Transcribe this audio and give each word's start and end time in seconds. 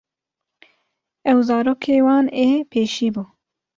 Ew 1.31 1.39
zarokê 1.47 1.97
wan 2.05 2.25
ê 2.45 2.47
pêşî 2.71 3.09
bû. 3.15 3.23